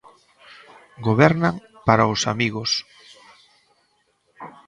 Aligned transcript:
Gobernan 1.07 1.55
para 1.87 2.09
os 2.13 2.21
amigos. 2.33 2.71